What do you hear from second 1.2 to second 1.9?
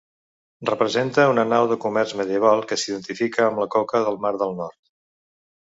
una nau de